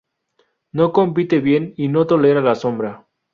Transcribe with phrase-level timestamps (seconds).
[0.71, 3.07] No compite bien y no tolera la sombra.